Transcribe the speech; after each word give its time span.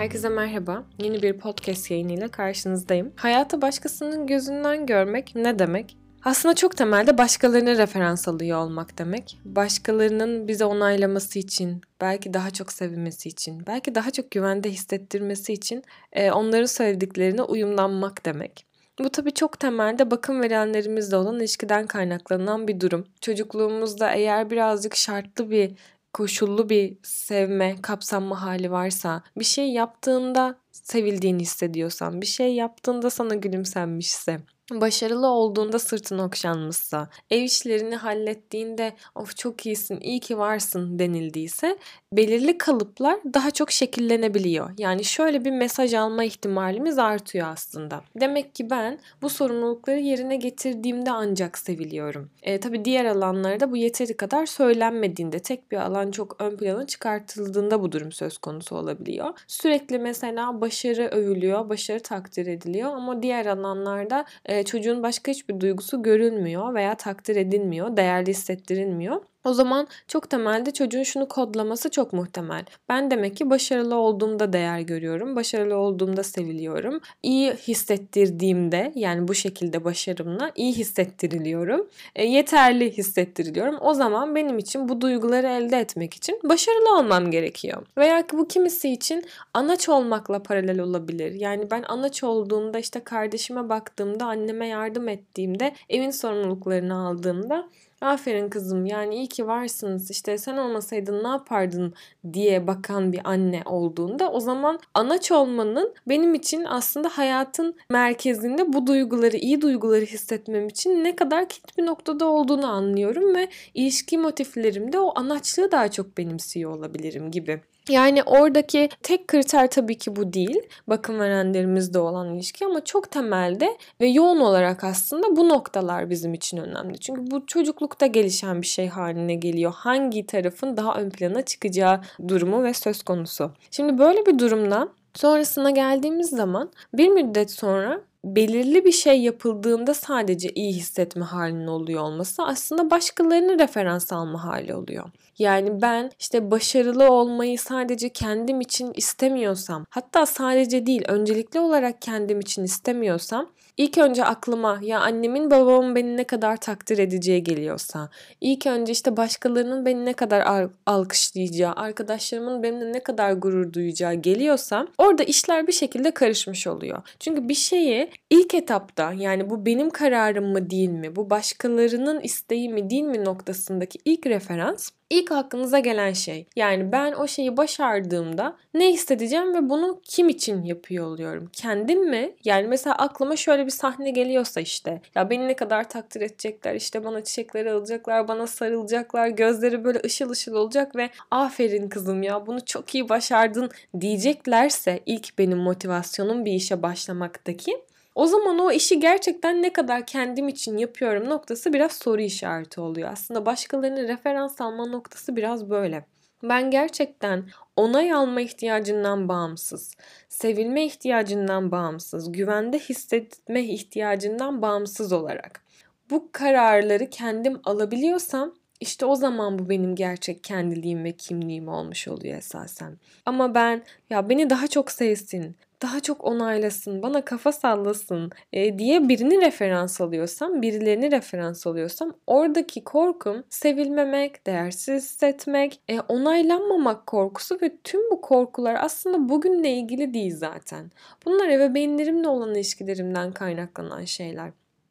Herkese 0.00 0.28
merhaba. 0.28 0.84
Yeni 0.98 1.22
bir 1.22 1.38
podcast 1.38 1.90
yayınıyla 1.90 2.28
karşınızdayım. 2.28 3.12
Hayatı 3.16 3.62
başkasının 3.62 4.26
gözünden 4.26 4.86
görmek 4.86 5.32
ne 5.34 5.58
demek? 5.58 5.96
Aslında 6.24 6.54
çok 6.54 6.76
temelde 6.76 7.18
başkalarına 7.18 7.78
referans 7.78 8.28
alıyor 8.28 8.58
olmak 8.58 8.98
demek. 8.98 9.38
Başkalarının 9.44 10.48
bize 10.48 10.64
onaylaması 10.64 11.38
için, 11.38 11.80
belki 12.00 12.34
daha 12.34 12.50
çok 12.50 12.72
sevilmesi 12.72 13.28
için, 13.28 13.66
belki 13.66 13.94
daha 13.94 14.10
çok 14.10 14.30
güvende 14.30 14.70
hissettirmesi 14.70 15.52
için 15.52 15.82
e, 16.12 16.30
onların 16.30 16.66
söylediklerine 16.66 17.42
uyumlanmak 17.42 18.26
demek. 18.26 18.66
Bu 18.98 19.10
tabii 19.10 19.32
çok 19.32 19.60
temelde 19.60 20.10
bakım 20.10 20.42
verenlerimizle 20.42 21.16
olan 21.16 21.36
ilişkiden 21.36 21.86
kaynaklanan 21.86 22.68
bir 22.68 22.80
durum. 22.80 23.06
Çocukluğumuzda 23.20 24.12
eğer 24.12 24.50
birazcık 24.50 24.96
şartlı 24.96 25.50
bir 25.50 25.74
koşullu 26.12 26.68
bir 26.68 26.98
sevme, 27.02 27.76
kapsanma 27.82 28.42
hali 28.42 28.70
varsa, 28.70 29.22
bir 29.38 29.44
şey 29.44 29.72
yaptığında 29.72 30.58
sevildiğini 30.72 31.42
hissediyorsan, 31.42 32.20
bir 32.20 32.26
şey 32.26 32.54
yaptığında 32.54 33.10
sana 33.10 33.34
gülümsenmişse, 33.34 34.40
başarılı 34.70 35.26
olduğunda 35.26 35.78
sırtın 35.78 36.18
okşanmışsa, 36.18 37.08
ev 37.30 37.42
işlerini 37.42 37.96
hallettiğinde 37.96 38.92
of 39.14 39.36
çok 39.36 39.66
iyisin, 39.66 40.00
iyi 40.00 40.20
ki 40.20 40.38
varsın 40.38 40.98
denildiyse 40.98 41.78
belirli 42.12 42.58
kalıplar 42.58 43.20
daha 43.34 43.50
çok 43.50 43.70
şekillenebiliyor. 43.70 44.70
Yani 44.78 45.04
şöyle 45.04 45.44
bir 45.44 45.50
mesaj 45.50 45.94
alma 45.94 46.24
ihtimalimiz 46.24 46.98
artıyor 46.98 47.48
aslında. 47.48 48.00
Demek 48.20 48.54
ki 48.54 48.70
ben 48.70 48.98
bu 49.22 49.28
sorumlulukları 49.28 50.00
yerine 50.00 50.36
getirdiğimde 50.36 51.10
ancak 51.10 51.58
seviliyorum. 51.58 52.30
E, 52.42 52.60
tabii 52.60 52.84
diğer 52.84 53.04
alanlarda 53.04 53.70
bu 53.70 53.76
yeteri 53.76 54.16
kadar 54.16 54.46
söylenmediğinde, 54.46 55.38
tek 55.38 55.70
bir 55.70 55.76
alan 55.76 56.10
çok 56.10 56.36
ön 56.40 56.56
plana 56.56 56.86
çıkartıldığında 56.86 57.82
bu 57.82 57.92
durum 57.92 58.12
söz 58.12 58.38
konusu 58.38 58.76
olabiliyor. 58.76 59.28
Sürekli 59.46 59.98
mesela 59.98 60.60
başarı 60.60 61.08
övülüyor, 61.08 61.68
başarı 61.68 62.00
takdir 62.00 62.46
ediliyor 62.46 62.90
ama 62.94 63.22
diğer 63.22 63.46
alanlarda 63.46 64.24
e, 64.44 64.59
çocuğun 64.64 65.02
başka 65.02 65.32
hiçbir 65.32 65.60
duygusu 65.60 66.02
görülmüyor 66.02 66.74
veya 66.74 66.94
takdir 66.94 67.36
edilmiyor, 67.36 67.96
değerli 67.96 68.30
hissettirilmiyor. 68.30 69.22
O 69.44 69.52
zaman 69.54 69.88
çok 70.08 70.30
temelde 70.30 70.70
çocuğun 70.70 71.02
şunu 71.02 71.28
kodlaması 71.28 71.90
çok 71.90 72.12
muhtemel. 72.12 72.64
Ben 72.88 73.10
demek 73.10 73.36
ki 73.36 73.50
başarılı 73.50 73.94
olduğumda 73.94 74.52
değer 74.52 74.80
görüyorum. 74.80 75.36
Başarılı 75.36 75.76
olduğumda 75.76 76.22
seviliyorum. 76.22 77.00
İyi 77.22 77.52
hissettirdiğimde 77.52 78.92
yani 78.94 79.28
bu 79.28 79.34
şekilde 79.34 79.84
başarımla 79.84 80.52
iyi 80.56 80.72
hissettiriliyorum. 80.72 81.88
E, 82.16 82.24
yeterli 82.26 82.90
hissettiriliyorum. 82.90 83.76
O 83.80 83.94
zaman 83.94 84.34
benim 84.34 84.58
için 84.58 84.88
bu 84.88 85.00
duyguları 85.00 85.46
elde 85.46 85.78
etmek 85.78 86.14
için 86.14 86.40
başarılı 86.44 86.98
olmam 86.98 87.30
gerekiyor. 87.30 87.86
Veya 87.96 88.24
bu 88.32 88.48
kimisi 88.48 88.90
için 88.92 89.24
anaç 89.54 89.88
olmakla 89.88 90.42
paralel 90.42 90.80
olabilir. 90.80 91.32
Yani 91.32 91.70
ben 91.70 91.82
anaç 91.88 92.24
olduğumda 92.24 92.78
işte 92.78 93.00
kardeşime 93.00 93.68
baktığımda, 93.68 94.26
anneme 94.26 94.66
yardım 94.66 95.08
ettiğimde, 95.08 95.74
evin 95.88 96.10
sorumluluklarını 96.10 97.06
aldığımda 97.06 97.68
aferin 98.00 98.48
kızım 98.48 98.86
yani 98.86 99.14
iyi 99.14 99.26
ki 99.26 99.46
varsınız 99.46 100.10
işte 100.10 100.38
sen 100.38 100.56
olmasaydın 100.56 101.24
ne 101.24 101.28
yapardın 101.28 101.94
diye 102.32 102.66
bakan 102.66 103.12
bir 103.12 103.20
anne 103.24 103.62
olduğunda 103.64 104.32
o 104.32 104.40
zaman 104.40 104.80
anaç 104.94 105.32
olmanın 105.32 105.94
benim 106.08 106.34
için 106.34 106.64
aslında 106.64 107.08
hayatın 107.08 107.74
merkezinde 107.90 108.72
bu 108.72 108.86
duyguları 108.86 109.36
iyi 109.36 109.60
duyguları 109.60 110.04
hissetmem 110.04 110.68
için 110.68 111.04
ne 111.04 111.16
kadar 111.16 111.48
kilit 111.48 111.78
bir 111.78 111.86
noktada 111.86 112.26
olduğunu 112.26 112.66
anlıyorum 112.66 113.34
ve 113.34 113.48
ilişki 113.74 114.18
motiflerimde 114.18 114.98
o 114.98 115.18
anaçlığı 115.18 115.72
daha 115.72 115.90
çok 115.90 116.18
benimsiyor 116.18 116.76
olabilirim 116.76 117.30
gibi. 117.30 117.60
Yani 117.90 118.22
oradaki 118.22 118.88
tek 119.02 119.28
kriter 119.28 119.70
tabii 119.70 119.98
ki 119.98 120.16
bu 120.16 120.32
değil. 120.32 120.62
Bakım 120.86 121.20
verenlerimizde 121.20 121.98
olan 121.98 122.34
ilişki 122.34 122.66
ama 122.66 122.84
çok 122.84 123.10
temelde 123.10 123.76
ve 124.00 124.06
yoğun 124.06 124.40
olarak 124.40 124.84
aslında 124.84 125.36
bu 125.36 125.48
noktalar 125.48 126.10
bizim 126.10 126.34
için 126.34 126.56
önemli. 126.56 126.98
Çünkü 126.98 127.30
bu 127.30 127.46
çocuklukta 127.46 128.06
gelişen 128.06 128.62
bir 128.62 128.66
şey 128.66 128.88
haline 128.88 129.34
geliyor. 129.34 129.72
Hangi 129.76 130.26
tarafın 130.26 130.76
daha 130.76 130.94
ön 131.00 131.10
plana 131.10 131.42
çıkacağı 131.42 132.00
durumu 132.28 132.62
ve 132.64 132.74
söz 132.74 133.02
konusu. 133.02 133.50
Şimdi 133.70 133.98
böyle 133.98 134.26
bir 134.26 134.38
durumda 134.38 134.88
sonrasına 135.14 135.70
geldiğimiz 135.70 136.30
zaman 136.30 136.70
bir 136.94 137.08
müddet 137.08 137.50
sonra 137.50 138.00
belirli 138.24 138.84
bir 138.84 138.92
şey 138.92 139.20
yapıldığında 139.20 139.94
sadece 139.94 140.48
iyi 140.50 140.72
hissetme 140.72 141.24
halinin 141.24 141.66
oluyor 141.66 142.02
olması 142.02 142.42
aslında 142.42 142.90
başkalarını 142.90 143.58
referans 143.58 144.12
alma 144.12 144.44
hali 144.44 144.74
oluyor. 144.74 145.10
Yani 145.38 145.82
ben 145.82 146.10
işte 146.18 146.50
başarılı 146.50 147.12
olmayı 147.12 147.58
sadece 147.58 148.08
kendim 148.08 148.60
için 148.60 148.92
istemiyorsam, 148.94 149.84
hatta 149.90 150.26
sadece 150.26 150.86
değil 150.86 151.02
öncelikli 151.08 151.60
olarak 151.60 152.02
kendim 152.02 152.40
için 152.40 152.64
istemiyorsam 152.64 153.50
ilk 153.80 153.98
önce 153.98 154.24
aklıma 154.24 154.78
ya 154.82 155.00
annemin 155.00 155.50
babamın 155.50 155.94
beni 155.94 156.16
ne 156.16 156.24
kadar 156.24 156.56
takdir 156.56 156.98
edeceği 156.98 157.42
geliyorsa, 157.44 158.08
ilk 158.40 158.66
önce 158.66 158.92
işte 158.92 159.16
başkalarının 159.16 159.86
beni 159.86 160.04
ne 160.04 160.12
kadar 160.12 160.68
alkışlayacağı, 160.86 161.72
arkadaşlarımın 161.72 162.62
benimle 162.62 162.92
ne 162.92 163.02
kadar 163.02 163.32
gurur 163.32 163.72
duyacağı 163.72 164.14
geliyorsa 164.14 164.86
orada 164.98 165.22
işler 165.22 165.66
bir 165.66 165.72
şekilde 165.72 166.10
karışmış 166.10 166.66
oluyor. 166.66 167.02
Çünkü 167.20 167.48
bir 167.48 167.54
şeyi 167.54 168.10
ilk 168.30 168.54
etapta 168.54 169.12
yani 169.12 169.50
bu 169.50 169.66
benim 169.66 169.90
kararım 169.90 170.52
mı 170.52 170.70
değil 170.70 170.90
mi, 170.90 171.16
bu 171.16 171.30
başkalarının 171.30 172.20
isteği 172.20 172.68
mi 172.68 172.90
değil 172.90 173.02
mi 173.02 173.24
noktasındaki 173.24 173.98
ilk 174.04 174.26
referans 174.26 174.90
ilk 175.10 175.32
aklınıza 175.32 175.78
gelen 175.78 176.12
şey. 176.12 176.46
Yani 176.56 176.92
ben 176.92 177.12
o 177.12 177.26
şeyi 177.26 177.56
başardığımda 177.56 178.56
ne 178.74 178.92
hissedeceğim 178.92 179.54
ve 179.54 179.68
bunu 179.70 180.00
kim 180.04 180.28
için 180.28 180.62
yapıyor 180.62 181.06
oluyorum? 181.06 181.50
Kendim 181.52 182.10
mi? 182.10 182.32
Yani 182.44 182.68
mesela 182.68 182.96
aklıma 182.96 183.36
şöyle 183.36 183.66
bir 183.66 183.70
sahne 183.70 184.10
geliyorsa 184.10 184.60
işte 184.60 185.00
ya 185.14 185.30
beni 185.30 185.48
ne 185.48 185.56
kadar 185.56 185.88
takdir 185.88 186.20
edecekler 186.20 186.74
işte 186.74 187.04
bana 187.04 187.24
çiçekleri 187.24 187.72
alacaklar 187.72 188.28
bana 188.28 188.46
sarılacaklar 188.46 189.28
gözleri 189.28 189.84
böyle 189.84 190.00
ışıl 190.04 190.30
ışıl 190.30 190.54
olacak 190.54 190.96
ve 190.96 191.10
aferin 191.30 191.88
kızım 191.88 192.22
ya 192.22 192.46
bunu 192.46 192.64
çok 192.64 192.94
iyi 192.94 193.08
başardın 193.08 193.70
diyeceklerse 194.00 195.00
ilk 195.06 195.38
benim 195.38 195.58
motivasyonum 195.58 196.44
bir 196.44 196.52
işe 196.52 196.82
başlamaktaki 196.82 197.89
o 198.20 198.26
zaman 198.26 198.58
o 198.58 198.72
işi 198.72 199.00
gerçekten 199.00 199.62
ne 199.62 199.72
kadar 199.72 200.06
kendim 200.06 200.48
için 200.48 200.76
yapıyorum 200.78 201.28
noktası 201.28 201.72
biraz 201.72 201.92
soru 201.92 202.20
işareti 202.20 202.80
oluyor. 202.80 203.12
Aslında 203.12 203.46
başkalarının 203.46 204.08
referans 204.08 204.60
alma 204.60 204.86
noktası 204.86 205.36
biraz 205.36 205.70
böyle. 205.70 206.04
Ben 206.42 206.70
gerçekten 206.70 207.44
onay 207.76 208.12
alma 208.12 208.40
ihtiyacından 208.40 209.28
bağımsız, 209.28 209.96
sevilme 210.28 210.84
ihtiyacından 210.84 211.70
bağımsız, 211.70 212.32
güvende 212.32 212.78
hissetme 212.78 213.62
ihtiyacından 213.62 214.62
bağımsız 214.62 215.12
olarak 215.12 215.62
bu 216.10 216.28
kararları 216.32 217.10
kendim 217.10 217.60
alabiliyorsam 217.64 218.54
işte 218.80 219.06
o 219.06 219.16
zaman 219.16 219.58
bu 219.58 219.68
benim 219.68 219.94
gerçek 219.94 220.44
kendiliğim 220.44 221.04
ve 221.04 221.12
kimliğim 221.12 221.68
olmuş 221.68 222.08
oluyor 222.08 222.38
esasen. 222.38 222.98
Ama 223.26 223.54
ben 223.54 223.82
ya 224.10 224.28
beni 224.28 224.50
daha 224.50 224.66
çok 224.66 224.90
sevsin, 224.90 225.56
daha 225.82 226.00
çok 226.00 226.24
onaylasın, 226.24 227.02
bana 227.02 227.24
kafa 227.24 227.52
sallasın 227.52 228.30
e, 228.52 228.78
diye 228.78 229.08
birini 229.08 229.40
referans 229.40 230.00
alıyorsam, 230.00 230.62
birilerini 230.62 231.10
referans 231.10 231.66
alıyorsam 231.66 232.12
oradaki 232.26 232.84
korkum 232.84 233.44
sevilmemek, 233.50 234.46
değersiz 234.46 235.04
hissetmek, 235.04 235.80
e, 235.88 236.00
onaylanmamak 236.00 237.06
korkusu 237.06 237.58
ve 237.62 237.76
tüm 237.84 238.10
bu 238.10 238.20
korkular 238.20 238.76
aslında 238.80 239.28
bugünle 239.28 239.70
ilgili 239.70 240.14
değil 240.14 240.36
zaten. 240.36 240.90
Bunlar 241.26 241.48
ebeveynlerimle 241.48 242.28
olan 242.28 242.54
ilişkilerimden 242.54 243.32
kaynaklanan 243.32 244.04
şeyler. 244.04 244.50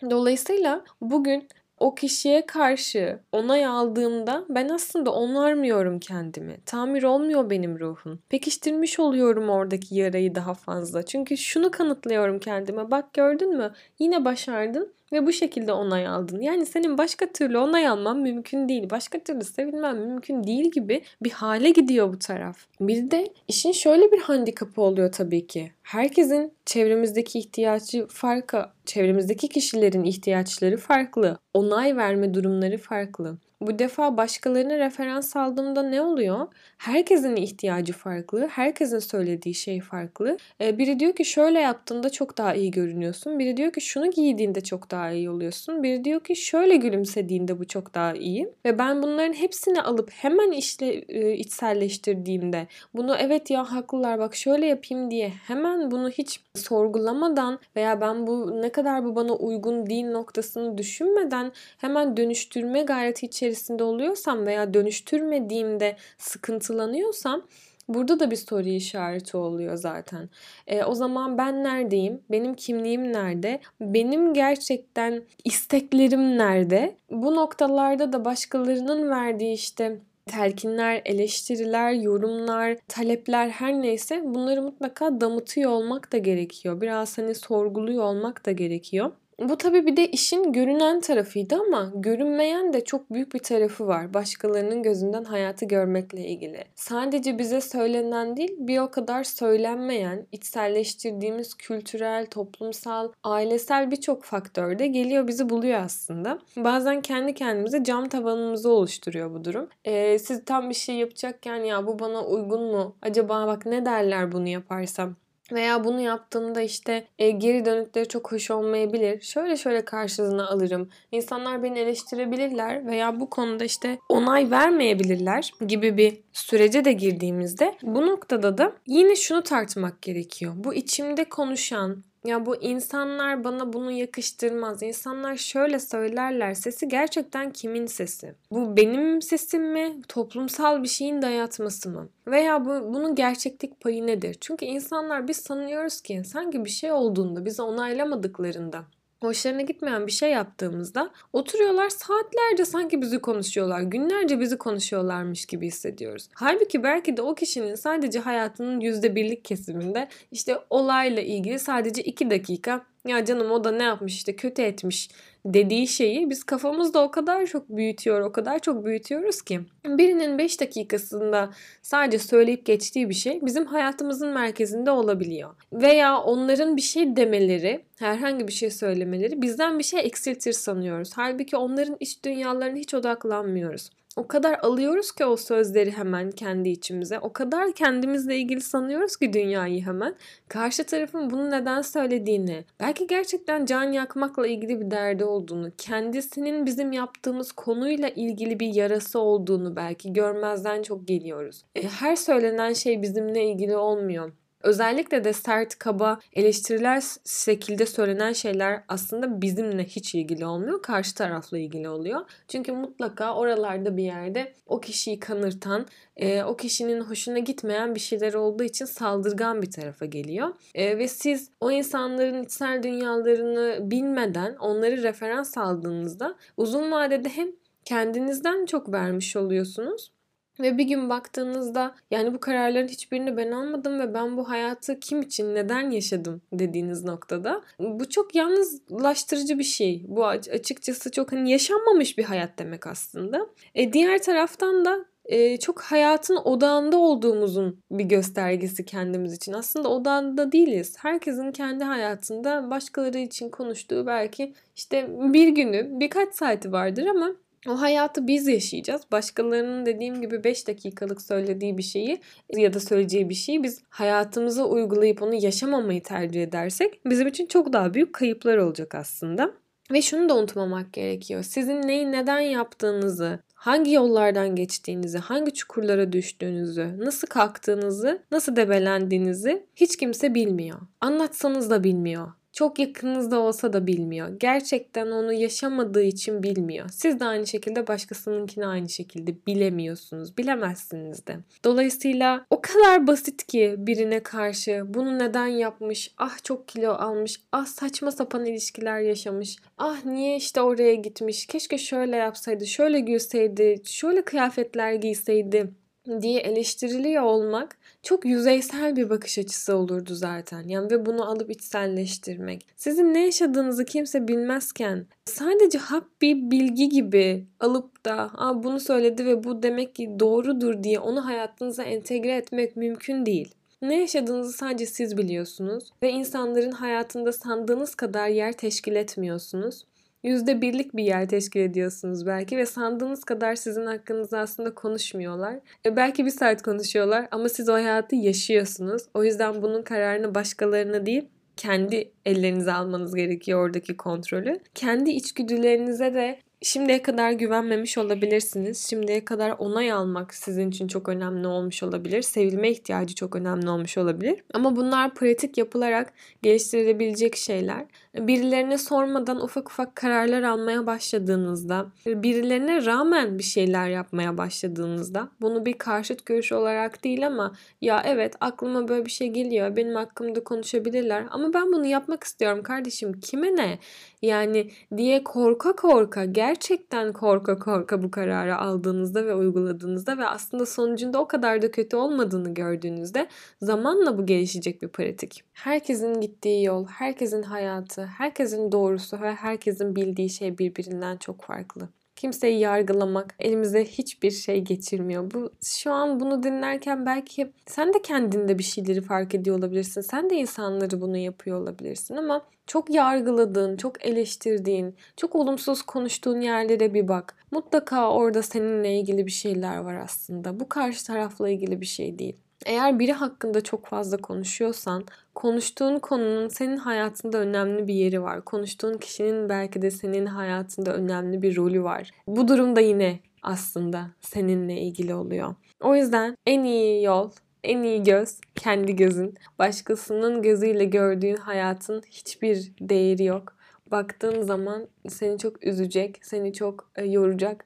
Dolayısıyla 0.10 0.84
bugün 1.02 1.48
o 1.80 1.96
kişiye 1.96 2.46
karşı 2.46 3.20
onay 3.32 3.66
aldığımda 3.66 4.46
ben 4.50 4.70
aslında 4.70 5.14
onarmıyorum 5.14 6.00
kendimi. 6.00 6.58
Tamir 6.66 7.04
olmuyor 7.04 7.50
benim 7.50 7.80
ruhum. 7.80 8.20
Pekiştirmiş 8.30 9.00
oluyorum 9.00 9.50
oradaki 9.50 9.96
yarayı 9.96 10.36
daha 10.36 10.54
fazla. 10.54 11.06
Çünkü 11.06 11.38
şunu 11.38 11.72
kanıtlıyorum 11.72 12.40
kendime. 12.40 12.92
Bak 12.92 13.14
gördün 13.14 13.58
mü? 13.58 13.74
Yine 14.00 14.26
başardın 14.26 14.94
ve 15.14 15.26
bu 15.26 15.32
şekilde 15.32 15.74
onay 15.74 16.08
aldın. 16.08 16.42
Yani 16.42 16.66
senin 16.66 16.98
başka 16.98 17.26
türlü 17.26 17.58
onay 17.58 17.88
alman 17.88 18.18
mümkün 18.18 18.70
değil. 18.70 18.90
Başka 18.90 19.20
türlü 19.20 19.44
sevilmen 19.44 19.96
mümkün 19.96 20.44
değil 20.44 20.72
gibi 20.72 21.02
bir 21.22 21.32
hale 21.32 21.70
gidiyor 21.70 22.14
bu 22.14 22.20
taraf. 22.20 22.58
Bir 22.82 23.12
de 23.12 23.34
işin 23.48 23.72
şöyle 23.72 24.12
bir 24.12 24.22
handikapı 24.22 24.82
oluyor 24.82 25.12
tabii 25.12 25.48
ki. 25.48 25.72
Herkesin 25.84 26.54
çevremizdeki 26.66 27.40
ihtiyacı 27.40 28.08
farklı. 28.08 28.70
Çevremizdeki 28.86 29.48
kişilerin 29.50 30.04
ihtiyaçları 30.04 30.78
farklı. 30.78 31.38
Onay 31.54 31.98
verme 31.98 32.34
durumları 32.34 32.78
farklı. 32.78 33.38
Bu 33.62 33.80
defa 33.80 34.18
başkalarına 34.18 34.78
referans 34.78 35.36
aldığımda 35.36 35.84
ne 35.84 36.02
oluyor? 36.02 36.48
Herkesin 36.78 37.36
ihtiyacı 37.36 37.94
farklı, 37.94 38.48
herkesin 38.48 39.00
söylediği 39.00 39.56
şey 39.56 39.82
farklı. 39.82 40.38
Ee, 40.62 40.78
biri 40.78 41.00
diyor 41.00 41.16
ki 41.16 41.26
şöyle 41.26 41.60
yaptığında 41.60 42.10
çok 42.10 42.38
daha 42.38 42.54
iyi 42.54 42.72
görünüyorsun. 42.72 43.40
Biri 43.40 43.58
diyor 43.58 43.74
ki 43.74 43.82
şunu 43.82 44.12
giydiğinde 44.12 44.62
çok 44.62 44.92
daha 44.92 45.12
iyi 45.12 45.30
oluyorsun. 45.30 45.84
Biri 45.84 46.04
diyor 46.04 46.24
ki 46.24 46.36
şöyle 46.36 46.76
gülümsediğinde 46.76 47.60
bu 47.60 47.68
çok 47.68 47.94
daha 47.94 48.14
iyi. 48.14 48.50
Ve 48.66 48.80
ben 48.80 49.04
bunların 49.04 49.34
hepsini 49.34 49.82
alıp 49.82 50.12
hemen 50.12 50.52
işle 50.52 50.94
e, 50.94 51.34
içselleştirdiğimde 51.34 52.68
bunu 52.94 53.16
evet 53.16 53.50
ya 53.50 53.72
haklılar 53.72 54.20
bak 54.20 54.36
şöyle 54.36 54.66
yapayım 54.66 55.12
diye 55.12 55.30
hemen 55.48 55.92
bunu 55.92 56.10
hiç 56.10 56.40
sorgulamadan 56.56 57.60
veya 57.76 58.02
ben 58.02 58.28
bu 58.28 58.62
ne 58.62 58.70
kadar 58.70 59.06
bu 59.06 59.16
bana 59.16 59.34
uygun 59.34 59.90
değil 59.90 60.06
noktasını 60.06 60.78
düşünmeden 60.78 61.52
hemen 61.78 62.18
dönüştürme 62.18 62.84
gayreti 62.84 63.26
içerisinde 63.26 63.49
oluyorsam 63.84 64.46
veya 64.46 64.74
dönüştürmediğimde 64.74 65.96
sıkıntılanıyorsam 66.18 67.44
Burada 67.90 68.20
da 68.20 68.32
bir 68.32 68.36
soru 68.36 68.68
işareti 68.68 69.38
oluyor 69.38 69.76
zaten. 69.76 70.30
E, 70.68 70.84
o 70.84 70.96
zaman 70.96 71.38
ben 71.38 71.64
neredeyim? 71.64 72.22
Benim 72.32 72.54
kimliğim 72.54 73.14
nerede? 73.14 73.60
Benim 73.82 74.34
gerçekten 74.34 75.24
isteklerim 75.46 76.38
nerede? 76.38 76.96
Bu 77.12 77.36
noktalarda 77.36 78.14
da 78.14 78.26
başkalarının 78.26 79.10
verdiği 79.10 79.54
işte 79.54 80.00
telkinler, 80.26 81.02
eleştiriler, 81.06 81.92
yorumlar, 81.92 82.78
talepler 82.88 83.50
her 83.50 83.74
neyse 83.82 84.22
bunları 84.26 84.62
mutlaka 84.62 85.22
damıtıyor 85.22 85.72
olmak 85.72 86.12
da 86.12 86.18
gerekiyor. 86.18 86.82
Biraz 86.82 87.18
hani 87.18 87.36
sorguluyor 87.36 88.04
olmak 88.04 88.46
da 88.46 88.52
gerekiyor. 88.52 89.12
Bu 89.42 89.58
tabii 89.58 89.86
bir 89.86 89.98
de 89.98 90.08
işin 90.08 90.54
görünen 90.54 91.02
tarafıydı 91.02 91.56
ama 91.56 91.92
görünmeyen 91.96 92.74
de 92.74 92.84
çok 92.84 93.12
büyük 93.12 93.34
bir 93.34 93.40
tarafı 93.40 93.88
var. 93.88 94.14
Başkalarının 94.14 94.84
gözünden 94.84 95.24
hayatı 95.24 95.66
görmekle 95.66 96.28
ilgili. 96.28 96.64
Sadece 96.76 97.40
bize 97.40 97.62
söylenen 97.62 98.38
değil 98.38 98.56
bir 98.60 98.80
o 98.80 98.92
kadar 98.92 99.24
söylenmeyen, 99.24 100.28
içselleştirdiğimiz 100.32 101.54
kültürel, 101.54 102.26
toplumsal, 102.26 103.12
ailesel 103.24 103.92
birçok 103.92 104.24
faktör 104.24 104.80
de 104.80 104.88
geliyor 104.88 105.28
bizi 105.28 105.50
buluyor 105.50 105.80
aslında. 105.80 106.40
Bazen 106.58 107.02
kendi 107.02 107.34
kendimize 107.34 107.84
cam 107.84 108.10
tavanımızı 108.10 108.72
oluşturuyor 108.72 109.34
bu 109.34 109.46
durum. 109.46 109.70
Ee, 109.86 110.20
siz 110.20 110.46
tam 110.46 110.70
bir 110.70 110.76
şey 110.76 110.96
yapacakken 110.96 111.56
ya 111.64 111.88
bu 111.88 112.00
bana 112.00 112.26
uygun 112.26 112.64
mu? 112.64 112.96
Acaba 113.02 113.48
bak 113.48 113.66
ne 113.66 113.86
derler 113.86 114.32
bunu 114.32 114.48
yaparsam? 114.48 115.16
Veya 115.52 115.84
bunu 115.84 116.02
yaptığımda 116.02 116.62
işte 116.62 117.08
e, 117.20 117.30
geri 117.32 117.66
dönükleri 117.66 118.08
çok 118.08 118.32
hoş 118.32 118.52
olmayabilir. 118.52 119.22
Şöyle 119.22 119.58
şöyle 119.58 119.86
karşılığını 119.86 120.50
alırım. 120.50 120.90
İnsanlar 121.12 121.64
beni 121.64 121.80
eleştirebilirler 121.80 122.86
veya 122.86 123.20
bu 123.20 123.30
konuda 123.30 123.64
işte 123.64 124.00
onay 124.10 124.52
vermeyebilirler 124.52 125.52
gibi 125.68 125.98
bir 125.98 126.18
sürece 126.34 126.86
de 126.86 126.92
girdiğimizde 126.92 127.76
bu 127.82 128.08
noktada 128.08 128.58
da 128.58 128.74
yine 128.88 129.16
şunu 129.16 129.44
tartmak 129.44 130.02
gerekiyor. 130.02 130.54
Bu 130.56 130.74
içimde 130.74 131.24
konuşan, 131.24 132.04
ya 132.26 132.46
bu 132.46 132.56
insanlar 132.56 133.44
bana 133.44 133.74
bunu 133.74 133.92
yakıştırmaz. 133.92 134.84
İnsanlar 134.84 135.36
şöyle 135.36 135.80
söylerler. 135.80 136.54
Sesi 136.54 136.88
gerçekten 136.88 137.52
kimin 137.52 137.86
sesi? 137.86 138.36
Bu 138.52 138.78
benim 138.78 139.22
sesim 139.22 139.72
mi? 139.72 140.02
Toplumsal 140.08 140.84
bir 140.84 140.88
şeyin 140.88 141.22
dayatması 141.22 141.90
mı? 141.90 142.10
Veya 142.28 142.66
bu, 142.66 142.70
bunun 142.70 143.16
gerçeklik 143.16 143.80
payı 143.80 144.08
nedir? 144.08 144.38
Çünkü 144.42 144.66
insanlar 144.66 145.28
biz 145.28 145.38
sanıyoruz 145.38 146.02
ki 146.02 146.22
sanki 146.26 146.66
bir 146.66 146.70
şey 146.70 146.92
olduğunda, 146.92 147.46
bizi 147.46 147.62
onaylamadıklarında 147.62 148.86
hoşlarına 149.22 149.62
gitmeyen 149.62 150.08
bir 150.08 150.12
şey 150.12 150.32
yaptığımızda 150.32 151.12
oturuyorlar 151.34 151.90
saatlerce 151.90 152.66
sanki 152.66 153.02
bizi 153.02 153.20
konuşuyorlar. 153.20 153.82
Günlerce 153.82 154.40
bizi 154.40 154.58
konuşuyorlarmış 154.58 155.46
gibi 155.46 155.68
hissediyoruz. 155.68 156.30
Halbuki 156.34 156.84
belki 156.84 157.18
de 157.18 157.22
o 157.22 157.36
kişinin 157.36 157.76
sadece 157.76 158.20
hayatının 158.20 158.80
yüzde 158.80 159.16
birlik 159.16 159.46
kesiminde 159.46 160.08
işte 160.32 160.58
olayla 160.70 161.22
ilgili 161.22 161.60
sadece 161.60 162.02
iki 162.04 162.30
dakika 162.30 162.86
ya 163.08 163.26
canım 163.26 163.52
o 163.52 163.64
da 163.64 163.72
ne 163.72 163.84
yapmış 163.84 164.16
işte 164.16 164.36
kötü 164.36 164.62
etmiş 164.62 165.10
dediği 165.46 165.88
şeyi 165.88 166.30
biz 166.30 166.44
kafamızda 166.44 167.04
o 167.04 167.12
kadar 167.12 167.46
çok 167.46 167.70
büyütüyor, 167.70 168.22
o 168.22 168.32
kadar 168.32 168.60
çok 168.60 168.86
büyütüyoruz 168.86 169.42
ki 169.42 169.62
birinin 169.86 170.38
5 170.38 170.62
dakikasında 170.62 171.50
sadece 171.82 172.20
söyleyip 172.20 172.66
geçtiği 172.66 173.10
bir 173.10 173.14
şey 173.14 173.40
bizim 173.42 173.66
hayatımızın 173.66 174.30
merkezinde 174.30 174.92
olabiliyor. 174.92 175.50
Veya 175.74 176.18
onların 176.18 176.78
bir 176.78 176.82
şey 176.82 177.16
demeleri, 177.16 177.86
herhangi 178.00 178.48
bir 178.48 178.54
şey 178.54 178.70
söylemeleri 178.70 179.42
bizden 179.42 179.80
bir 179.80 179.84
şey 179.84 180.00
eksiltir 180.00 180.54
sanıyoruz. 180.54 181.12
Halbuki 181.16 181.58
onların 181.58 181.98
iç 182.00 182.26
dünyalarına 182.26 182.78
hiç 182.78 182.94
odaklanmıyoruz 182.94 183.90
o 184.20 184.28
kadar 184.28 184.60
alıyoruz 184.60 185.12
ki 185.12 185.26
o 185.26 185.38
sözleri 185.38 185.92
hemen 185.92 186.32
kendi 186.32 186.70
içimize. 186.70 187.20
O 187.20 187.34
kadar 187.34 187.72
kendimizle 187.72 188.38
ilgili 188.38 188.62
sanıyoruz 188.62 189.18
ki 189.18 189.34
dünyayı 189.34 189.86
hemen. 189.86 190.16
Karşı 190.48 190.84
tarafın 190.84 191.30
bunu 191.30 191.52
neden 191.52 191.82
söylediğini, 191.82 192.66
belki 192.80 193.08
gerçekten 193.08 193.66
can 193.66 193.92
yakmakla 193.92 194.48
ilgili 194.48 194.82
bir 194.82 194.92
derdi 194.92 195.24
olduğunu, 195.24 195.72
kendisinin 195.78 196.66
bizim 196.66 196.92
yaptığımız 196.92 197.52
konuyla 197.52 198.10
ilgili 198.10 198.60
bir 198.60 198.74
yarası 198.74 199.20
olduğunu 199.20 199.76
belki 199.76 200.14
görmezden 200.14 200.82
çok 200.82 201.08
geliyoruz. 201.08 201.64
E, 201.76 201.84
her 201.84 202.16
söylenen 202.16 202.74
şey 202.74 203.02
bizimle 203.02 203.44
ilgili 203.44 203.78
olmuyor. 203.78 204.32
Özellikle 204.64 205.24
de 205.24 205.34
sert, 205.34 205.80
kaba, 205.80 206.20
eleştiriler 206.34 207.04
şekilde 207.26 207.86
söylenen 207.86 208.34
şeyler 208.34 208.84
aslında 208.88 209.42
bizimle 209.42 209.84
hiç 209.84 210.16
ilgili 210.16 210.46
olmuyor. 210.46 210.82
Karşı 210.82 211.16
tarafla 211.16 211.58
ilgili 211.58 211.90
oluyor. 211.90 212.22
Çünkü 212.48 212.72
mutlaka 212.72 213.36
oralarda 213.36 213.98
bir 213.98 214.04
yerde 214.04 214.54
o 214.66 214.80
kişiyi 214.80 215.20
kanırtan, 215.20 215.86
e, 216.18 216.44
o 216.44 216.58
kişinin 216.58 217.02
hoşuna 217.02 217.40
gitmeyen 217.40 217.96
bir 217.96 218.00
şeyler 218.00 218.34
olduğu 218.34 218.64
için 218.64 218.86
saldırgan 218.86 219.62
bir 219.62 219.72
tarafa 219.72 220.06
geliyor. 220.06 220.50
E, 220.76 220.98
ve 220.98 221.08
siz 221.08 221.50
o 221.62 221.72
insanların 221.72 222.44
içsel 222.44 222.84
dünyalarını 222.84 223.92
bilmeden 223.92 224.56
onları 224.56 225.04
referans 225.04 225.58
aldığınızda 225.58 226.36
uzun 226.58 226.92
vadede 226.92 227.30
hem 227.30 227.48
kendinizden 227.86 228.66
çok 228.66 228.92
vermiş 228.94 229.36
oluyorsunuz 229.36 230.12
ve 230.60 230.78
bir 230.78 230.84
gün 230.84 231.10
baktığınızda 231.10 231.96
yani 232.12 232.34
bu 232.34 232.40
kararların 232.40 232.88
hiçbirini 232.88 233.38
ben 233.38 233.52
almadım 233.52 234.00
ve 234.00 234.14
ben 234.14 234.38
bu 234.38 234.50
hayatı 234.50 235.00
kim 235.00 235.22
için 235.22 235.56
neden 235.56 235.90
yaşadım 235.90 236.42
dediğiniz 236.54 237.04
noktada 237.04 237.62
bu 237.80 238.10
çok 238.10 238.36
yalnızlaştırıcı 238.36 239.60
bir 239.60 239.64
şey. 239.64 240.04
Bu 240.08 240.26
açıkçası 240.28 241.12
çok 241.12 241.32
hani 241.32 241.52
yaşanmamış 241.52 242.18
bir 242.18 242.24
hayat 242.24 242.60
demek 242.60 242.88
aslında. 242.88 243.48
E 243.76 243.94
diğer 243.94 244.24
taraftan 244.24 244.86
da 244.86 245.06
e, 245.30 245.58
çok 245.58 245.82
hayatın 245.82 246.36
odağında 246.36 246.98
olduğumuzun 246.98 247.80
bir 247.92 248.04
göstergesi 248.04 248.86
kendimiz 248.86 249.34
için. 249.34 249.54
Aslında 249.54 249.90
odağında 249.90 250.52
değiliz. 250.52 250.96
Herkesin 251.00 251.52
kendi 251.52 251.84
hayatında 251.84 252.70
başkaları 252.70 253.18
için 253.18 253.50
konuştuğu 253.50 254.08
belki 254.08 254.54
işte 254.76 255.10
bir 255.34 255.48
günü 255.48 256.00
birkaç 256.00 256.34
saati 256.34 256.72
vardır 256.72 257.06
ama 257.06 257.36
o 257.68 257.82
hayatı 257.82 258.28
biz 258.28 258.48
yaşayacağız. 258.48 259.02
Başkalarının 259.12 259.86
dediğim 259.86 260.22
gibi 260.22 260.44
5 260.44 260.68
dakikalık 260.68 261.22
söylediği 261.22 261.78
bir 261.78 261.84
şeyi 261.84 262.22
ya 262.56 262.74
da 262.74 262.80
söyleyeceği 262.80 263.30
bir 263.30 263.36
şeyi 263.36 263.64
biz 263.64 263.82
hayatımıza 263.90 264.66
uygulayıp 264.66 265.22
onu 265.22 265.34
yaşamamayı 265.34 266.04
tercih 266.04 266.44
edersek 266.44 267.06
bizim 267.06 267.28
için 267.28 267.46
çok 267.46 267.74
daha 267.74 267.94
büyük 267.94 268.14
kayıplar 268.14 268.58
olacak 268.58 268.96
aslında. 268.96 269.54
Ve 269.92 270.02
şunu 270.02 270.30
da 270.30 270.38
unutmamak 270.38 270.94
gerekiyor. 270.94 271.44
Sizin 271.44 271.82
neyi 271.82 272.12
neden 272.12 272.40
yaptığınızı, 272.40 273.40
hangi 273.54 273.94
yollardan 273.94 274.56
geçtiğinizi, 274.56 275.18
hangi 275.18 275.54
çukurlara 275.54 276.12
düştüğünüzü, 276.12 276.96
nasıl 277.00 277.28
kalktığınızı, 277.28 278.24
nasıl 278.32 278.56
debelendiğinizi 278.56 279.66
hiç 279.76 279.98
kimse 279.98 280.36
bilmiyor. 280.36 280.80
Anlatsanız 281.02 281.70
da 281.70 281.84
bilmiyor 281.84 282.28
çok 282.60 282.80
yakınınızda 282.80 283.40
olsa 283.40 283.74
da 283.74 283.88
bilmiyor. 283.88 284.30
Gerçekten 284.40 285.08
onu 285.12 285.34
yaşamadığı 285.34 286.04
için 286.04 286.44
bilmiyor. 286.44 286.90
Siz 286.92 287.20
de 287.20 287.26
aynı 287.26 287.48
şekilde 287.48 287.88
başkasınınkini 287.88 288.68
aynı 288.68 288.90
şekilde 288.90 289.36
bilemiyorsunuz. 289.48 290.38
Bilemezsiniz 290.38 291.28
de. 291.28 291.38
Dolayısıyla 291.64 292.46
o 292.50 292.62
kadar 292.62 293.08
basit 293.08 293.48
ki 293.48 293.76
birine 293.78 294.24
karşı 294.24 294.84
bunu 294.88 295.20
neden 295.20 295.48
yapmış, 295.48 296.14
ah 296.18 296.44
çok 296.44 296.68
kilo 296.68 296.92
almış, 296.92 297.42
ah 297.52 297.66
saçma 297.66 298.12
sapan 298.12 298.46
ilişkiler 298.46 299.00
yaşamış, 299.00 299.58
ah 299.78 300.06
niye 300.06 300.36
işte 300.38 300.62
oraya 300.62 300.96
gitmiş, 300.96 301.46
keşke 301.46 301.78
şöyle 301.78 302.16
yapsaydı, 302.16 302.68
şöyle 302.68 303.00
gülseydi, 303.00 303.82
şöyle 303.86 304.22
kıyafetler 304.22 304.94
giyseydi 304.94 305.74
diye 306.22 306.40
eleştiriliyor 306.40 307.24
olmak 307.24 307.78
çok 308.04 308.26
yüzeysel 308.26 308.96
bir 308.96 309.10
bakış 309.10 309.38
açısı 309.38 309.76
olurdu 309.76 310.16
zaten. 310.16 310.68
Yani 310.68 310.92
ve 310.92 311.06
bunu 311.06 311.30
alıp 311.30 311.52
içselleştirmek. 311.52 312.66
Sizin 312.76 313.14
ne 313.14 313.26
yaşadığınızı 313.26 313.86
kimse 313.86 314.28
bilmezken 314.28 315.06
sadece 315.26 315.78
hap 315.78 316.22
bir 316.22 316.52
bilgi 316.52 316.90
gibi 316.90 317.46
alıp 317.60 318.06
da 318.06 318.32
Aa, 318.38 318.64
bunu 318.64 318.80
söyledi 318.80 319.26
ve 319.26 319.44
bu 319.44 319.64
demek 319.64 319.96
ki 319.96 320.20
doğrudur 320.20 320.84
diye 320.84 321.00
onu 321.00 321.26
hayatınıza 321.26 321.84
entegre 321.84 322.36
etmek 322.36 322.76
mümkün 322.76 323.26
değil. 323.26 323.56
Ne 323.82 324.00
yaşadığınızı 324.00 324.52
sadece 324.52 324.86
siz 324.86 325.18
biliyorsunuz 325.18 325.90
ve 326.04 326.12
insanların 326.12 326.72
hayatında 326.72 327.32
sandığınız 327.32 327.96
kadar 327.96 328.28
yer 328.28 328.54
teşkil 328.54 328.96
etmiyorsunuz. 328.96 329.86
Yüzde 330.24 330.62
birlik 330.62 330.96
bir 330.96 331.04
yer 331.04 331.30
teşkil 331.30 331.60
ediyorsunuz 331.60 332.26
belki 332.26 332.58
ve 332.58 332.66
sandığınız 332.66 333.24
kadar 333.24 333.56
sizin 333.56 333.86
hakkınızda 333.86 334.40
aslında 334.40 334.76
konuşmuyorlar. 334.76 335.60
E 335.86 335.96
belki 335.96 336.26
bir 336.26 336.32
saat 336.32 336.62
konuşuyorlar 336.62 337.28
ama 337.32 337.50
siz 337.50 337.70
o 337.70 337.74
hayatı 337.74 338.16
yaşıyorsunuz. 338.16 339.02
O 339.14 339.24
yüzden 339.24 339.62
bunun 339.62 339.82
kararını 339.82 340.36
başkalarına 340.36 341.06
değil 341.06 341.26
kendi 341.58 342.12
ellerinize 342.26 342.74
almanız 342.74 343.16
gerekiyor 343.16 343.66
oradaki 343.66 343.98
kontrolü. 343.98 344.60
Kendi 344.76 345.12
içgüdülerinize 345.12 346.14
de 346.14 346.40
Şimdiye 346.62 347.02
kadar 347.02 347.32
güvenmemiş 347.32 347.98
olabilirsiniz. 347.98 348.88
Şimdiye 348.90 349.26
kadar 349.26 349.56
onay 349.58 349.92
almak 349.92 350.34
sizin 350.34 350.70
için 350.70 350.88
çok 350.88 351.10
önemli 351.10 351.48
olmuş 351.48 351.84
olabilir. 351.84 352.22
Sevilme 352.22 352.72
ihtiyacı 352.72 353.16
çok 353.16 353.36
önemli 353.36 353.70
olmuş 353.70 353.98
olabilir. 353.98 354.44
Ama 354.54 354.76
bunlar 354.76 355.14
pratik 355.14 355.58
yapılarak 355.58 356.14
geliştirilebilecek 356.42 357.36
şeyler. 357.36 357.86
Birilerine 358.20 358.78
sormadan 358.78 359.42
ufak 359.44 359.70
ufak 359.70 359.96
kararlar 359.96 360.44
almaya 360.44 360.86
başladığınızda, 360.88 361.86
birilerine 362.06 362.86
rağmen 362.86 363.38
bir 363.38 363.44
şeyler 363.44 363.90
yapmaya 363.90 364.38
başladığınızda, 364.38 365.30
bunu 365.42 365.66
bir 365.66 365.74
karşıt 365.74 366.26
görüş 366.26 366.52
olarak 366.52 367.04
değil 367.04 367.28
ama 367.28 367.54
ya 367.82 368.04
evet 368.06 368.36
aklıma 368.40 368.88
böyle 368.88 369.06
bir 369.06 369.12
şey 369.12 369.28
geliyor, 369.28 369.76
benim 369.76 369.96
hakkımda 369.96 370.44
konuşabilirler 370.44 371.24
ama 371.32 371.54
ben 371.54 371.72
bunu 371.74 371.86
yapmak 371.86 372.24
istiyorum 372.24 372.64
kardeşim 372.64 373.20
kime 373.20 373.56
ne? 373.56 373.80
Yani 374.22 374.72
diye 374.98 375.24
korka 375.24 375.76
korka 375.76 376.26
gerçekten 376.26 377.14
korka 377.14 377.60
korka 377.60 378.04
bu 378.04 378.12
kararı 378.12 378.58
aldığınızda 378.58 379.26
ve 379.26 379.36
uyguladığınızda 379.36 380.18
ve 380.18 380.26
aslında 380.26 380.66
sonucunda 380.66 381.22
o 381.22 381.28
kadar 381.28 381.62
da 381.62 381.72
kötü 381.72 381.96
olmadığını 381.96 382.54
gördüğünüzde 382.54 383.28
zamanla 383.62 384.18
bu 384.18 384.26
gelişecek 384.26 384.82
bir 384.82 384.88
pratik. 384.88 385.44
Herkesin 385.54 386.22
gittiği 386.22 386.64
yol, 386.66 386.88
herkesin 386.88 387.44
hayatı, 387.44 388.09
herkesin 388.18 388.72
doğrusu 388.72 389.22
ve 389.22 389.34
herkesin 389.34 389.96
bildiği 389.96 390.30
şey 390.30 390.58
birbirinden 390.58 391.18
çok 391.18 391.42
farklı. 391.42 391.90
Kimseyi 392.16 392.60
yargılamak 392.60 393.36
elimize 393.40 393.86
hiçbir 393.86 394.32
şey 394.32 394.62
geçirmiyor. 394.62 395.32
Bu 395.32 395.52
şu 395.64 395.92
an 395.92 396.20
bunu 396.20 396.44
dinlerken 396.44 397.06
belki 397.06 397.52
sen 397.66 397.94
de 397.94 398.02
kendinde 398.02 398.60
bir 398.60 398.64
şeyleri 398.64 399.02
fark 399.02 399.36
ediyor 399.36 399.58
olabilirsin. 399.58 400.02
Sen 400.02 400.30
de 400.30 400.36
insanları 400.36 401.02
bunu 401.02 401.18
yapıyor 401.18 401.62
olabilirsin 401.62 402.16
ama 402.16 402.46
çok 402.68 402.90
yargıladığın, 402.90 403.78
çok 403.78 404.06
eleştirdiğin, 404.06 404.96
çok 405.18 405.36
olumsuz 405.36 405.82
konuştuğun 405.82 406.42
yerlere 406.42 406.94
bir 406.94 407.08
bak. 407.08 407.36
Mutlaka 407.52 408.12
orada 408.12 408.42
seninle 408.42 409.00
ilgili 409.00 409.26
bir 409.26 409.32
şeyler 409.32 409.78
var 409.78 409.96
aslında. 409.96 410.60
Bu 410.60 410.70
karşı 410.70 411.06
tarafla 411.06 411.50
ilgili 411.50 411.82
bir 411.82 411.86
şey 411.86 412.20
değil. 412.20 412.38
Eğer 412.66 413.00
biri 413.00 413.14
hakkında 413.14 413.62
çok 413.62 413.86
fazla 413.86 414.18
konuşuyorsan, 414.18 415.04
konuştuğun 415.36 416.00
konunun 416.00 416.48
senin 416.48 416.78
hayatında 416.78 417.38
önemli 417.38 417.88
bir 417.88 417.94
yeri 417.94 418.22
var. 418.22 418.46
Konuştuğun 418.46 418.98
kişinin 418.98 419.50
belki 419.50 419.82
de 419.82 419.92
senin 419.92 420.26
hayatında 420.26 420.94
önemli 420.94 421.42
bir 421.42 421.56
rolü 421.56 421.84
var. 421.84 422.12
Bu 422.28 422.48
durumda 422.48 422.80
yine 422.82 423.20
aslında 423.44 424.08
seninle 424.22 424.82
ilgili 424.82 425.16
oluyor. 425.16 425.56
O 425.82 425.96
yüzden 425.96 426.38
en 426.48 426.64
iyi 426.64 427.04
yol, 427.04 427.32
en 427.64 427.84
iyi 427.84 428.04
göz 428.04 428.40
kendi 428.56 428.96
gözün. 428.96 429.36
Başkasının 429.60 430.42
gözüyle 430.42 430.86
gördüğün 430.86 431.36
hayatın 431.36 432.02
hiçbir 432.12 432.72
değeri 432.82 433.24
yok. 433.24 433.56
Baktığın 433.92 434.42
zaman 434.42 434.88
seni 435.10 435.38
çok 435.38 435.66
üzecek, 435.66 436.20
seni 436.22 436.54
çok 436.54 436.90
e, 436.96 437.06
yoracak 437.06 437.66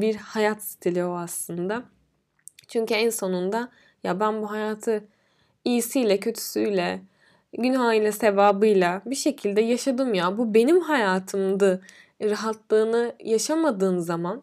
bir 0.00 0.14
hayat 0.14 0.62
stili 0.62 1.04
o 1.04 1.12
aslında. 1.12 1.84
Çünkü 2.68 2.94
en 2.94 3.10
sonunda 3.10 3.68
ya 4.04 4.20
ben 4.20 4.42
bu 4.42 4.50
hayatı 4.50 5.04
iyisiyle 5.64 6.20
kötüsüyle 6.20 7.00
günahıyla 7.58 8.12
sevabıyla 8.12 9.02
bir 9.06 9.14
şekilde 9.16 9.60
yaşadım 9.60 10.14
ya. 10.14 10.38
Bu 10.38 10.54
benim 10.54 10.80
hayatımdı. 10.80 11.82
rahatlığını 12.22 13.14
yaşamadığın 13.24 13.98
zaman 13.98 14.42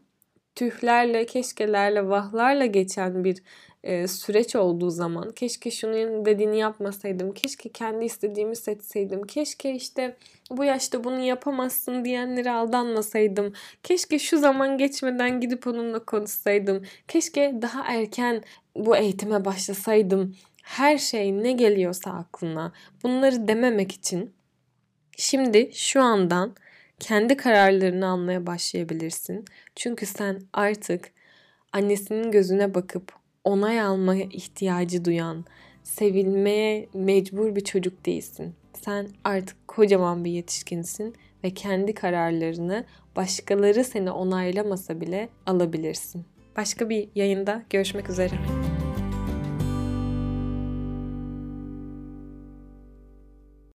tühlerle, 0.55 1.25
keşkelerle, 1.25 2.09
vahlarla 2.09 2.65
geçen 2.65 3.23
bir 3.23 3.43
e, 3.83 4.07
süreç 4.07 4.55
olduğu 4.55 4.89
zaman 4.89 5.31
keşke 5.31 5.71
şunun 5.71 6.25
dediğini 6.25 6.57
yapmasaydım, 6.57 7.33
keşke 7.33 7.69
kendi 7.69 8.05
istediğimi 8.05 8.55
seçseydim, 8.55 9.23
keşke 9.23 9.71
işte 9.71 10.15
bu 10.51 10.63
yaşta 10.63 11.03
bunu 11.03 11.19
yapamazsın 11.19 12.05
diyenlere 12.05 12.51
aldanmasaydım, 12.51 13.53
keşke 13.83 14.19
şu 14.19 14.39
zaman 14.39 14.77
geçmeden 14.77 15.39
gidip 15.39 15.67
onunla 15.67 15.99
konuşsaydım, 15.99 16.83
keşke 17.07 17.55
daha 17.61 17.93
erken 17.93 18.43
bu 18.75 18.97
eğitime 18.97 19.45
başlasaydım. 19.45 20.35
Her 20.63 20.97
şey 20.97 21.43
ne 21.43 21.51
geliyorsa 21.51 22.11
aklına 22.11 22.73
bunları 23.03 23.47
dememek 23.47 23.91
için 23.91 24.33
şimdi 25.17 25.69
şu 25.73 26.01
andan 26.01 26.55
kendi 26.99 27.37
kararlarını 27.37 28.07
almaya 28.07 28.47
başlayabilirsin. 28.47 29.45
Çünkü 29.75 30.05
sen 30.05 30.41
artık 30.53 31.11
annesinin 31.73 32.31
gözüne 32.31 32.73
bakıp 32.73 33.13
onay 33.43 33.81
almaya 33.81 34.23
ihtiyacı 34.23 35.05
duyan, 35.05 35.45
sevilmeye 35.83 36.89
mecbur 36.93 37.55
bir 37.55 37.63
çocuk 37.63 38.05
değilsin. 38.05 38.55
Sen 38.81 39.07
artık 39.23 39.67
kocaman 39.67 40.25
bir 40.25 40.31
yetişkinsin 40.31 41.15
ve 41.43 41.49
kendi 41.49 41.93
kararlarını 41.93 42.85
başkaları 43.15 43.83
seni 43.83 44.11
onaylamasa 44.11 45.01
bile 45.01 45.29
alabilirsin. 45.45 46.25
Başka 46.57 46.89
bir 46.89 47.09
yayında 47.15 47.63
görüşmek 47.69 48.09
üzere. 48.09 48.64